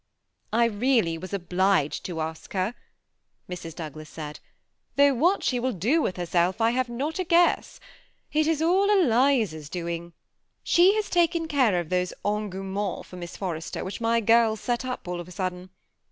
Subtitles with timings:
[0.51, 2.73] *<I really was obUged to ask her,"
[3.47, 3.75] Mrs.
[3.75, 4.37] Douglas said;
[4.93, 7.79] ^' though what she will do with herself I have not a guess.
[8.33, 10.13] It is all Eliza's doing.
[10.63, 14.73] She has taken one of those engauements for Miss Forrester, which my girls THE SEMI
[14.73, 14.85] ATTACHED COUPLE.
[14.87, 15.69] 233 set up all of a sudden.